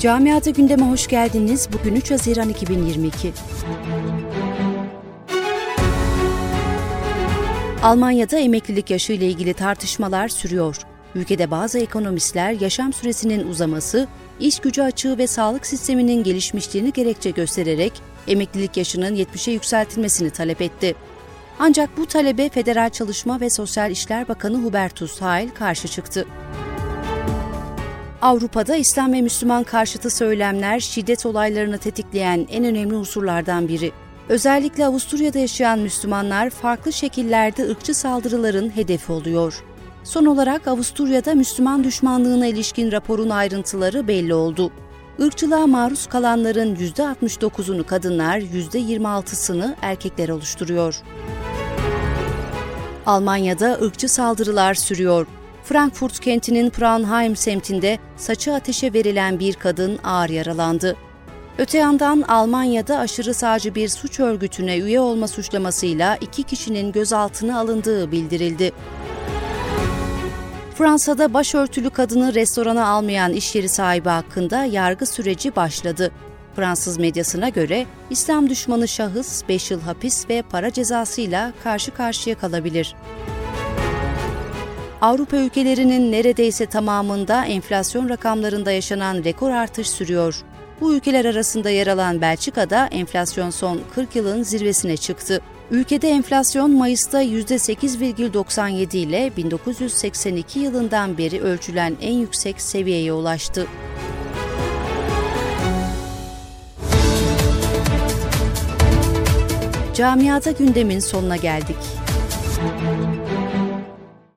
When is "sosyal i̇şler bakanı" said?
23.50-24.56